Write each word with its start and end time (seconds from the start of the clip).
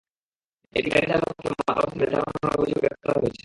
একটি 0.75 0.89
গাড়ির 0.89 1.09
চালককে 1.11 1.47
মাতাল 1.51 1.77
অবস্থায় 1.77 1.99
গাড়ি 2.01 2.11
চালানোর 2.13 2.53
অভিযোগে 2.55 2.81
গ্রেপ্তার 2.81 3.07
করা 3.07 3.19
হয়েছে। 3.21 3.39